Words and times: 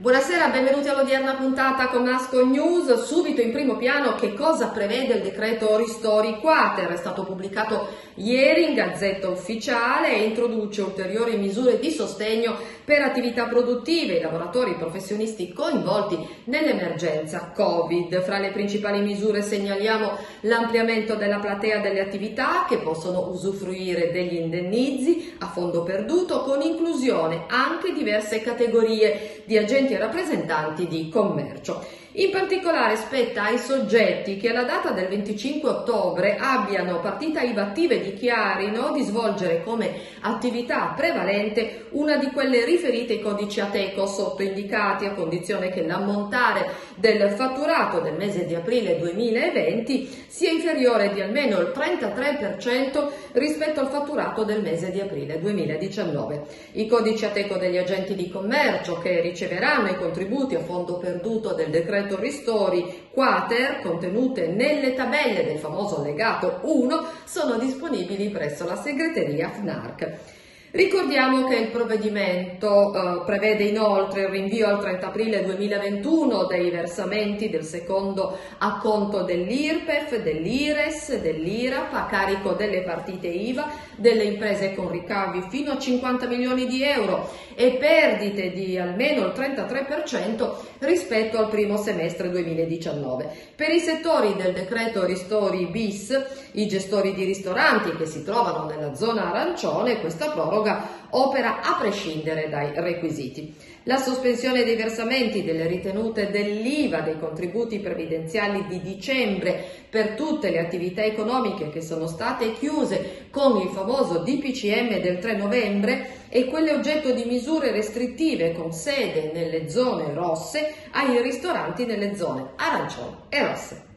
Buonasera, 0.00 0.50
benvenuti 0.50 0.86
all'odierna 0.86 1.34
puntata 1.34 1.88
con 1.88 2.04
Nasco 2.04 2.46
News. 2.46 3.02
Subito 3.02 3.40
in 3.40 3.50
primo 3.50 3.76
piano 3.76 4.14
che 4.14 4.32
cosa 4.32 4.68
prevede 4.68 5.14
il 5.14 5.22
decreto 5.22 5.76
Ristori 5.76 6.38
Quater. 6.38 6.92
È 6.92 6.96
stato 6.96 7.24
pubblicato 7.24 7.88
ieri 8.14 8.68
in 8.68 8.74
Gazzetta 8.74 9.28
Ufficiale 9.28 10.14
e 10.14 10.22
introduce 10.22 10.82
ulteriori 10.82 11.36
misure 11.36 11.80
di 11.80 11.90
sostegno 11.90 12.54
per 12.84 13.02
attività 13.02 13.46
produttive 13.46 14.18
e 14.18 14.22
lavoratori 14.22 14.76
professionisti 14.76 15.52
coinvolti 15.52 16.16
nell'emergenza 16.44 17.50
Covid. 17.52 18.22
Fra 18.22 18.38
le 18.38 18.52
principali 18.52 19.00
misure 19.00 19.42
segnaliamo 19.42 20.16
l'ampliamento 20.42 21.16
della 21.16 21.40
platea 21.40 21.80
delle 21.80 22.02
attività 22.02 22.66
che 22.68 22.78
possono 22.78 23.30
usufruire 23.30 24.12
degli 24.12 24.36
indennizi 24.36 25.34
a 25.40 25.48
fondo 25.48 25.82
perduto 25.82 26.42
con 26.42 26.62
inclusione 26.62 27.46
anche 27.48 27.92
diverse 27.92 28.40
categorie 28.40 29.42
di 29.44 29.58
agenti 29.58 29.87
e 29.94 29.98
rappresentanti 29.98 30.86
di 30.86 31.08
commercio. 31.08 31.84
In 32.18 32.30
particolare 32.30 32.96
spetta 32.96 33.44
ai 33.44 33.58
soggetti 33.58 34.38
che 34.38 34.50
alla 34.50 34.64
data 34.64 34.90
del 34.90 35.06
25 35.06 35.68
ottobre 35.68 36.36
abbiano 36.36 36.98
partita 36.98 37.42
IVA 37.42 37.62
attiva 37.62 37.94
e 37.94 38.00
dichiarino 38.00 38.90
di 38.90 39.02
svolgere 39.02 39.62
come 39.62 39.94
attività 40.22 40.94
prevalente 40.96 41.86
una 41.90 42.16
di 42.16 42.26
quelle 42.32 42.64
riferite 42.64 43.12
ai 43.12 43.20
codici 43.20 43.60
ATECO 43.60 44.04
sottoindicati 44.06 45.04
a 45.04 45.12
condizione 45.12 45.68
che 45.68 45.86
l'ammontare 45.86 46.66
del 46.96 47.30
fatturato 47.30 48.00
del 48.00 48.14
mese 48.14 48.46
di 48.46 48.56
aprile 48.56 48.98
2020 48.98 50.24
sia 50.26 50.50
inferiore 50.50 51.12
di 51.12 51.20
almeno 51.20 51.60
il 51.60 51.72
33% 51.72 53.10
rispetto 53.34 53.78
al 53.78 53.90
fatturato 53.90 54.42
del 54.42 54.62
mese 54.62 54.90
di 54.90 54.98
aprile 54.98 55.38
2019. 55.38 56.42
I 56.72 56.88
codici 56.88 57.24
ATECO 57.24 57.58
degli 57.58 57.76
agenti 57.78 58.16
di 58.16 58.28
commercio 58.28 58.98
che 58.98 59.20
riceveranno 59.20 59.86
i 59.88 59.96
contributi 59.96 60.56
a 60.56 60.60
fondo 60.64 60.98
perduto 60.98 61.54
del 61.54 61.70
decreto 61.70 62.06
decreto 62.08 62.18
ristori 62.18 63.08
quater 63.10 63.80
contenute 63.82 64.48
nelle 64.48 64.94
tabelle 64.94 65.44
del 65.44 65.58
famoso 65.58 65.98
allegato 65.98 66.60
1 66.62 67.04
sono 67.24 67.58
disponibili 67.58 68.30
presso 68.30 68.64
la 68.64 68.76
segreteria 68.76 69.50
FNARC. 69.50 70.36
Ricordiamo 70.70 71.48
che 71.48 71.56
il 71.56 71.70
provvedimento 71.70 72.92
eh, 72.92 73.24
prevede 73.24 73.64
inoltre 73.64 74.24
il 74.24 74.28
rinvio 74.28 74.68
al 74.68 74.80
30 74.80 75.06
aprile 75.06 75.42
2021 75.42 76.44
dei 76.44 76.68
versamenti 76.68 77.48
del 77.48 77.64
secondo 77.64 78.36
acconto 78.58 79.22
dell'IRPEF, 79.22 80.20
dell'IRES, 80.20 81.20
dell'IRAP 81.22 81.94
a 81.94 82.04
carico 82.04 82.52
delle 82.52 82.82
partite 82.82 83.28
IVA 83.28 83.66
delle 83.96 84.24
imprese 84.24 84.74
con 84.74 84.90
ricavi 84.90 85.46
fino 85.48 85.72
a 85.72 85.78
50 85.78 86.26
milioni 86.26 86.66
di 86.66 86.82
euro 86.82 87.30
e 87.54 87.78
perdite 87.80 88.52
di 88.52 88.76
almeno 88.76 89.24
il 89.24 89.32
33% 89.34 90.54
rispetto 90.80 91.38
al 91.38 91.48
primo 91.48 91.78
semestre 91.78 92.28
2019. 92.28 93.30
Per 93.56 93.70
i 93.70 93.80
settori 93.80 94.34
del 94.36 94.52
decreto 94.52 95.06
ristori 95.06 95.66
bis, 95.68 96.14
i 96.52 96.68
gestori 96.68 97.14
di 97.14 97.24
ristoranti 97.24 97.96
che 97.96 98.04
si 98.04 98.22
trovano 98.22 98.66
nella 98.66 98.94
zona 98.94 99.30
arancione, 99.30 100.00
questa 100.00 100.30
proroga 100.30 100.57
proroga 100.58 100.96
opera 101.10 101.60
a 101.62 101.76
prescindere 101.78 102.48
dai 102.48 102.72
requisiti. 102.74 103.54
La 103.84 103.96
sospensione 103.96 104.64
dei 104.64 104.76
versamenti 104.76 105.42
delle 105.42 105.66
ritenute 105.66 106.30
dell'IVA 106.30 107.00
dei 107.00 107.18
contributi 107.18 107.78
previdenziali 107.78 108.66
di 108.66 108.82
dicembre 108.82 109.64
per 109.88 110.10
tutte 110.10 110.50
le 110.50 110.58
attività 110.58 111.02
economiche 111.02 111.70
che 111.70 111.80
sono 111.80 112.06
state 112.06 112.52
chiuse 112.52 113.28
con 113.30 113.58
il 113.62 113.68
famoso 113.68 114.18
DPCM 114.18 115.00
del 115.00 115.18
3 115.18 115.36
novembre 115.36 116.26
e 116.28 116.44
quelle 116.44 116.74
oggetto 116.74 117.12
di 117.12 117.24
misure 117.24 117.70
restrittive 117.70 118.52
con 118.52 118.72
sede 118.72 119.30
nelle 119.32 119.70
zone 119.70 120.12
rosse 120.12 120.74
ai 120.90 121.22
ristoranti 121.22 121.86
nelle 121.86 122.14
zone 122.14 122.50
arancione 122.56 123.16
e 123.30 123.46
rosse. 123.46 123.87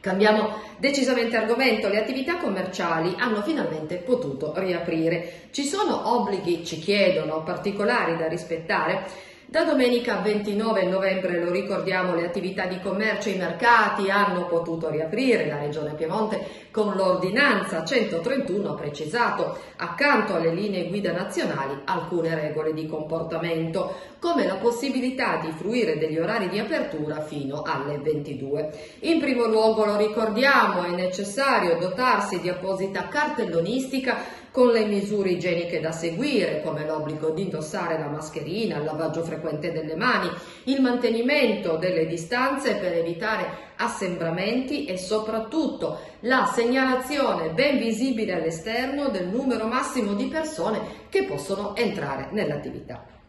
Cambiamo 0.00 0.54
decisamente 0.78 1.36
argomento, 1.36 1.88
le 1.88 1.98
attività 1.98 2.38
commerciali 2.38 3.14
hanno 3.18 3.42
finalmente 3.42 3.96
potuto 3.96 4.54
riaprire. 4.56 5.48
Ci 5.50 5.64
sono 5.64 6.16
obblighi, 6.16 6.64
ci 6.64 6.78
chiedono, 6.78 7.42
particolari 7.42 8.16
da 8.16 8.26
rispettare? 8.26 9.28
Da 9.50 9.64
domenica 9.64 10.20
29 10.20 10.84
novembre, 10.84 11.42
lo 11.42 11.50
ricordiamo, 11.50 12.14
le 12.14 12.24
attività 12.24 12.66
di 12.66 12.78
commercio 12.78 13.28
e 13.28 13.32
i 13.32 13.36
mercati 13.36 14.08
hanno 14.08 14.46
potuto 14.46 14.88
riaprire. 14.88 15.48
La 15.48 15.58
Regione 15.58 15.94
Piemonte 15.94 16.68
con 16.70 16.94
l'ordinanza 16.94 17.84
131 17.84 18.70
ha 18.70 18.74
precisato, 18.76 19.58
accanto 19.76 20.36
alle 20.36 20.54
linee 20.54 20.86
guida 20.86 21.10
nazionali, 21.10 21.80
alcune 21.84 22.32
regole 22.36 22.72
di 22.72 22.86
comportamento, 22.86 23.92
come 24.20 24.46
la 24.46 24.56
possibilità 24.56 25.38
di 25.38 25.50
fruire 25.50 25.98
degli 25.98 26.18
orari 26.18 26.48
di 26.50 26.58
apertura 26.58 27.22
fino 27.22 27.62
alle 27.62 27.98
22. 27.98 28.70
In 29.00 29.18
primo 29.18 29.46
luogo, 29.46 29.86
lo 29.86 29.96
ricordiamo, 29.96 30.82
è 30.84 30.90
necessario 30.90 31.78
dotarsi 31.78 32.38
di 32.38 32.50
apposita 32.50 33.08
cartellonistica 33.08 34.38
con 34.50 34.68
le 34.68 34.84
misure 34.84 35.30
igieniche 35.30 35.80
da 35.80 35.92
seguire, 35.92 36.60
come 36.62 36.84
l'obbligo 36.84 37.30
di 37.30 37.42
indossare 37.42 37.98
la 37.98 38.08
mascherina, 38.08 38.76
il 38.76 38.84
lavaggio 38.84 39.22
frequente 39.22 39.72
delle 39.72 39.94
mani, 39.94 40.28
il 40.64 40.82
mantenimento 40.82 41.76
delle 41.76 42.06
distanze 42.06 42.74
per 42.74 42.92
evitare 42.92 43.68
assembramenti 43.76 44.84
e 44.84 44.98
soprattutto 44.98 45.98
la 46.20 46.44
segnalazione 46.52 47.50
ben 47.50 47.78
visibile 47.78 48.34
all'esterno 48.34 49.08
del 49.08 49.28
numero 49.28 49.66
massimo 49.66 50.12
di 50.14 50.26
persone 50.26 50.80
che 51.08 51.24
possono 51.24 51.74
entrare 51.76 52.28
nell'attività. 52.32 53.19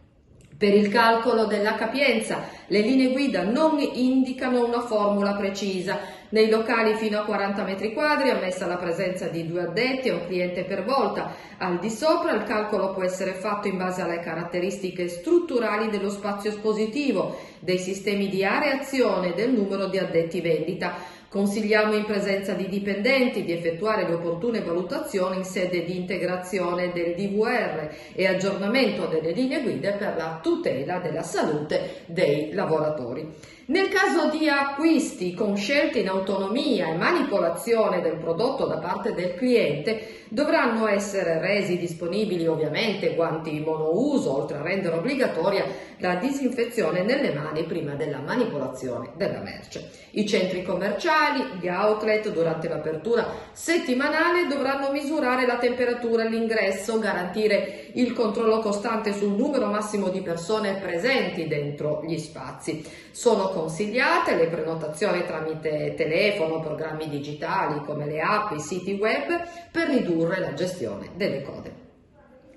Per 0.62 0.72
il 0.72 0.90
calcolo 0.90 1.46
della 1.46 1.74
capienza, 1.74 2.44
le 2.68 2.82
linee 2.82 3.14
guida 3.14 3.42
non 3.42 3.80
indicano 3.80 4.64
una 4.64 4.82
formula 4.82 5.34
precisa. 5.34 5.98
Nei 6.30 6.52
locali 6.52 6.94
fino 6.94 7.18
a 7.18 7.24
40 7.24 7.64
metri 7.64 7.94
quadri 7.94 8.30
è 8.30 8.34
ammessa 8.34 8.68
la 8.68 8.78
presenza 8.78 9.26
di 9.28 9.48
due 9.48 9.62
addetti 9.62 10.10
e 10.10 10.12
un 10.12 10.28
cliente 10.28 10.64
per 10.64 10.84
volta. 10.84 11.34
Al 11.58 11.80
di 11.80 11.90
sopra 11.90 12.34
il 12.34 12.44
calcolo 12.44 12.94
può 12.94 13.02
essere 13.02 13.34
fatto 13.34 13.70
in 13.70 13.78
base 13.78 14.04
alle 14.04 14.20
caratteristiche 14.20 15.08
strutturali 15.08 15.90
dello 15.90 16.12
spazio 16.12 16.52
espositivo, 16.52 17.40
dei 17.58 17.80
sistemi 17.80 18.30
di 18.30 18.46
areazione 18.46 19.30
e 19.30 19.34
del 19.34 19.54
numero 19.54 19.88
di 19.88 19.98
addetti 19.98 20.42
vendita. 20.42 20.94
Consigliamo 21.32 21.94
in 21.94 22.04
presenza 22.04 22.52
di 22.52 22.68
dipendenti 22.68 23.46
di 23.46 23.54
effettuare 23.54 24.06
le 24.06 24.16
opportune 24.16 24.60
valutazioni 24.60 25.38
in 25.38 25.46
sede 25.46 25.86
di 25.86 25.96
integrazione 25.96 26.92
del 26.92 27.16
DVR 27.16 27.90
e 28.14 28.28
aggiornamento 28.28 29.06
delle 29.06 29.32
linee 29.32 29.62
guida 29.62 29.94
per 29.94 30.16
la 30.18 30.42
tutela 30.44 31.00
della 31.00 31.24
salute 31.24 32.02
dei 32.08 32.52
lavoratori. 32.52 33.34
Nel 33.72 33.88
caso 33.88 34.30
di 34.30 34.50
acquisti 34.50 35.34
con 35.34 35.56
scelte 35.56 36.00
in 36.00 36.10
autonomia 36.10 36.90
e 36.90 36.98
manipolazione 36.98 38.02
del 38.02 38.18
prodotto 38.18 38.66
da 38.66 38.80
parte 38.80 39.14
del 39.14 39.34
cliente, 39.36 40.22
dovranno 40.32 40.88
essere 40.88 41.40
resi 41.40 41.78
disponibili 41.78 42.48
ovviamente 42.48 43.16
guanti 43.16 43.60
monouso, 43.60 44.38
oltre 44.38 44.58
a 44.58 44.62
rendere 44.62 44.96
obbligatoria 44.96 45.66
la 45.98 46.16
disinfezione 46.16 47.04
nelle 47.04 47.34
mani 47.34 47.64
prima 47.64 47.96
della 47.96 48.20
manipolazione 48.20 49.12
della 49.16 49.42
merce. 49.42 49.90
I 50.12 50.26
centri 50.26 50.64
commerciali, 50.64 51.60
gli 51.60 51.68
outlet 51.68 52.32
durante 52.32 52.70
l'apertura 52.70 53.28
settimanale 53.52 54.48
dovranno 54.48 54.92
misurare 54.92 55.46
la 55.46 55.58
temperatura 55.58 56.24
all'ingresso, 56.24 57.00
garantire 57.00 57.90
il 57.94 58.14
controllo 58.14 58.60
costante 58.60 59.14
sul 59.14 59.34
numero 59.34 59.68
massimo 59.68 60.08
di 60.08 60.22
persone 60.22 60.76
presenti 60.76 61.48
dentro 61.48 62.04
gli 62.06 62.18
spazi. 62.18 62.86
Sono 63.12 63.50
consigliate 63.62 64.36
le 64.36 64.48
prenotazioni 64.48 65.24
tramite 65.24 65.94
telefono, 65.96 66.62
programmi 66.62 67.08
digitali 67.08 67.80
come 67.86 68.08
le 68.08 68.20
app, 68.20 68.52
i 68.54 68.60
siti 68.60 68.94
web 68.94 69.28
per 69.72 69.88
ridurre 69.88 70.40
la 70.40 70.54
gestione 70.56 71.10
delle 71.16 71.44
code. 71.44 71.90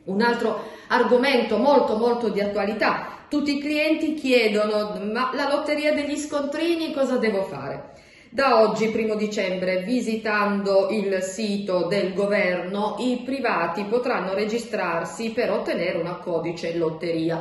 Un 0.05 0.23
altro 0.23 0.63
argomento 0.89 1.59
molto 1.59 1.97
molto 1.97 2.31
di 2.31 2.41
attualità, 2.41 3.27
tutti 3.29 3.57
i 3.57 3.61
clienti 3.61 4.15
chiedono 4.15 4.99
ma 5.13 5.31
la 5.35 5.49
lotteria 5.49 5.93
degli 5.93 6.17
scontrini 6.17 6.95
cosa 6.95 7.19
devo 7.19 7.43
fare? 7.43 7.93
Da 8.31 8.63
oggi, 8.63 8.89
primo 8.89 9.15
dicembre, 9.15 9.83
visitando 9.83 10.89
il 10.91 11.23
sito 11.23 11.87
del 11.87 12.13
governo, 12.15 12.97
i 12.99 13.23
privati 13.25 13.85
potranno 13.85 14.35
registrarsi 14.35 15.31
per 15.31 15.53
ottenere 15.53 15.99
una 15.99 16.17
codice 16.17 16.77
lotteria 16.77 17.41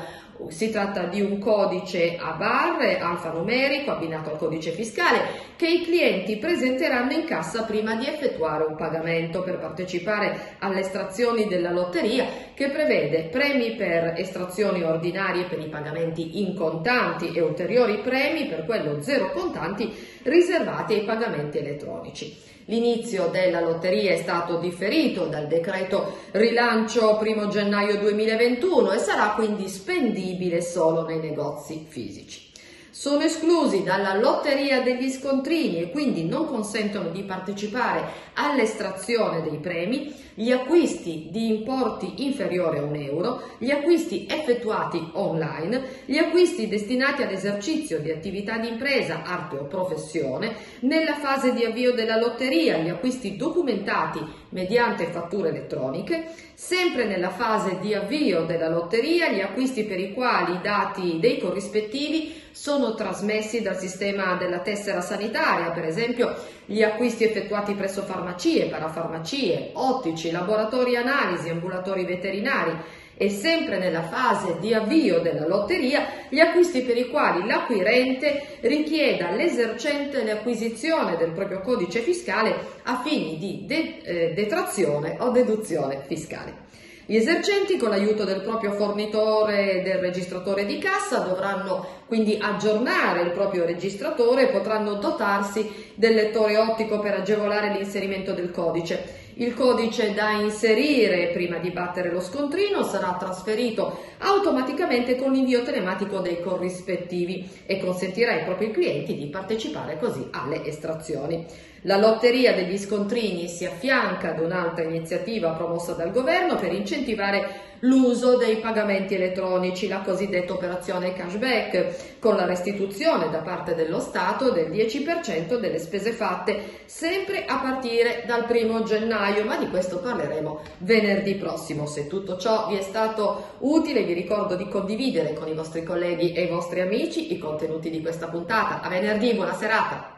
si 0.49 0.69
tratta 0.71 1.03
di 1.03 1.21
un 1.21 1.39
codice 1.39 2.17
a 2.17 2.31
barre 2.31 2.99
alfanumerico 2.99 3.91
abbinato 3.91 4.31
al 4.31 4.37
codice 4.37 4.71
fiscale 4.71 5.51
che 5.55 5.67
i 5.67 5.83
clienti 5.83 6.37
presenteranno 6.37 7.11
in 7.11 7.25
cassa 7.25 7.63
prima 7.63 7.95
di 7.95 8.07
effettuare 8.07 8.63
un 8.63 8.75
pagamento 8.75 9.43
per 9.43 9.59
partecipare 9.59 10.55
alle 10.59 10.81
estrazioni 10.81 11.47
della 11.47 11.71
lotteria 11.71 12.25
che 12.53 12.69
prevede 12.69 13.29
premi 13.31 13.75
per 13.75 14.13
estrazioni 14.17 14.83
ordinarie 14.83 15.45
per 15.45 15.59
i 15.59 15.69
pagamenti 15.69 16.41
in 16.41 16.55
contanti 16.55 17.31
e 17.31 17.41
ulteriori 17.41 17.99
premi 17.99 18.47
per 18.47 18.65
quello 18.65 19.01
zero 19.01 19.31
contanti 19.31 19.91
riservati 20.23 20.93
ai 20.93 21.03
pagamenti 21.03 21.57
elettronici. 21.59 22.52
L'inizio 22.65 23.27
della 23.27 23.59
lotteria 23.59 24.13
è 24.13 24.17
stato 24.17 24.57
differito 24.57 25.25
dal 25.25 25.47
decreto 25.47 26.19
rilancio 26.31 27.19
1 27.21 27.47
gennaio 27.49 27.97
2021 27.99 28.93
e 28.93 28.97
sarà 28.99 29.33
quindi 29.33 29.67
spendibile 29.67 30.61
solo 30.61 31.05
nei 31.05 31.19
negozi 31.19 31.85
fisici 31.87 32.52
sono 32.93 33.23
esclusi 33.23 33.81
dalla 33.81 34.13
lotteria 34.13 34.81
degli 34.81 35.09
scontrini 35.09 35.81
e 35.81 35.89
quindi 35.89 36.27
non 36.27 36.45
consentono 36.45 37.09
di 37.09 37.23
partecipare 37.23 38.03
all'estrazione 38.35 39.41
dei 39.41 39.57
premi 39.57 40.13
gli 40.35 40.51
acquisti 40.51 41.29
di 41.31 41.47
importi 41.47 42.23
inferiori 42.23 42.77
a 42.77 42.83
un 42.83 42.95
euro, 42.95 43.41
gli 43.57 43.71
acquisti 43.71 44.27
effettuati 44.29 45.09
online, 45.13 45.81
gli 46.05 46.17
acquisti 46.17 46.67
destinati 46.67 47.23
all'esercizio 47.23 47.99
di 47.99 48.11
attività 48.11 48.57
di 48.57 48.67
impresa, 48.67 49.23
arte 49.23 49.57
o 49.57 49.65
professione, 49.65 50.55
nella 50.81 51.15
fase 51.15 51.53
di 51.53 51.65
avvio 51.65 51.93
della 51.93 52.17
lotteria, 52.17 52.77
gli 52.77 52.89
acquisti 52.89 53.35
documentati 53.35 54.19
mediante 54.49 55.05
fatture 55.05 55.49
elettroniche, 55.49 56.25
sempre 56.53 57.05
nella 57.05 57.31
fase 57.31 57.79
di 57.79 57.95
avvio 57.95 58.43
della 58.45 58.69
lotteria, 58.69 59.31
gli 59.31 59.41
acquisti 59.41 59.83
per 59.83 59.99
i 59.99 60.13
quali 60.13 60.53
i 60.53 60.61
dati 60.61 61.19
dei 61.19 61.39
corrispettivi 61.39 62.41
sono 62.53 62.93
trasmessi 62.93 63.61
dal 63.61 63.77
sistema 63.77 64.35
della 64.35 64.59
tessera 64.59 65.01
sanitaria, 65.01 65.71
per 65.71 65.85
esempio 65.85 66.35
gli 66.65 66.83
acquisti 66.83 67.23
effettuati 67.23 67.73
presso 67.73 68.03
farmacie, 68.03 68.67
parafarmacie, 68.67 69.71
ottici, 69.73 70.29
laboratori 70.29 70.95
analisi, 70.95 71.49
ambulatori 71.49 72.05
veterinari 72.05 73.01
e 73.15 73.29
sempre 73.29 73.79
nella 73.79 74.03
fase 74.03 74.57
di 74.59 74.73
avvio 74.73 75.19
della 75.19 75.47
lotteria 75.47 76.05
gli 76.29 76.39
acquisti 76.39 76.81
per 76.81 76.97
i 76.97 77.09
quali 77.09 77.45
l'acquirente 77.45 78.57
richieda 78.61 79.29
all'esercente 79.29 80.23
l'acquisizione 80.23 81.17
del 81.17 81.31
proprio 81.31 81.61
codice 81.61 82.01
fiscale 82.01 82.55
a 82.83 83.01
fini 83.01 83.37
di 83.37 83.65
eh, 83.67 84.33
detrazione 84.33 85.17
o 85.19 85.29
deduzione 85.29 86.03
fiscale. 86.07 86.62
Gli 87.05 87.17
esercenti 87.17 87.77
con 87.77 87.89
l'aiuto 87.89 88.23
del 88.23 88.39
proprio 88.39 88.71
fornitore 88.71 89.81
del 89.83 89.97
registratore 89.97 90.65
di 90.65 90.77
cassa 90.77 91.19
dovranno 91.19 91.85
quindi 92.07 92.37
aggiornare 92.39 93.23
il 93.23 93.31
proprio 93.31 93.65
registratore 93.65 94.43
e 94.43 94.51
potranno 94.51 94.93
dotarsi 94.93 95.69
del 95.95 96.13
lettore 96.13 96.57
ottico 96.57 96.99
per 96.99 97.15
agevolare 97.15 97.73
l'inserimento 97.73 98.31
del 98.31 98.51
codice. 98.51 99.31
Il 99.35 99.53
codice 99.53 100.13
da 100.13 100.31
inserire 100.31 101.31
prima 101.33 101.57
di 101.57 101.71
battere 101.71 102.09
lo 102.09 102.21
scontrino 102.21 102.83
sarà 102.83 103.17
trasferito 103.19 103.99
automaticamente 104.19 105.17
con 105.17 105.33
l'invio 105.33 105.61
telematico 105.63 106.19
dei 106.19 106.39
corrispettivi 106.39 107.49
e 107.65 107.79
consentirà 107.79 108.31
ai 108.31 108.45
propri 108.45 108.71
clienti 108.71 109.15
di 109.15 109.25
partecipare 109.25 109.97
così 109.97 110.25
alle 110.31 110.63
estrazioni. 110.63 111.71
La 111.85 111.97
lotteria 111.97 112.53
degli 112.53 112.77
scontrini 112.77 113.49
si 113.49 113.65
affianca 113.65 114.29
ad 114.29 114.39
un'altra 114.39 114.85
iniziativa 114.85 115.51
promossa 115.51 115.91
dal 115.91 116.11
governo 116.11 116.55
per 116.55 116.71
incentivare 116.71 117.71
l'uso 117.79 118.37
dei 118.37 118.57
pagamenti 118.57 119.15
elettronici, 119.15 119.89
la 119.89 119.99
cosiddetta 119.99 120.53
operazione 120.53 121.11
cashback, 121.11 122.19
con 122.19 122.37
la 122.37 122.45
restituzione 122.45 123.29
da 123.29 123.39
parte 123.39 123.75
dello 123.75 123.99
Stato 123.99 124.51
del 124.51 124.71
10% 124.71 125.59
delle 125.59 125.77
spese 125.77 126.13
fatte 126.13 126.83
sempre 126.85 127.43
a 127.43 127.59
partire 127.59 128.23
dal 128.25 128.45
primo 128.45 128.83
gennaio, 128.83 129.43
ma 129.43 129.57
di 129.57 129.67
questo 129.67 129.99
parleremo 129.99 130.61
venerdì 130.77 131.35
prossimo. 131.35 131.85
Se 131.85 132.07
tutto 132.07 132.37
ciò 132.37 132.69
vi 132.69 132.77
è 132.77 132.81
stato 132.81 133.55
utile, 133.59 134.03
vi 134.03 134.13
ricordo 134.13 134.55
di 134.55 134.69
condividere 134.69 135.33
con 135.33 135.49
i 135.49 135.53
vostri 135.53 135.83
colleghi 135.83 136.31
e 136.31 136.43
i 136.43 136.47
vostri 136.47 136.79
amici 136.79 137.33
i 137.33 137.37
contenuti 137.37 137.89
di 137.89 138.01
questa 138.01 138.29
puntata. 138.29 138.79
A 138.79 138.87
venerdì, 138.87 139.33
buona 139.33 139.53
serata! 139.53 140.12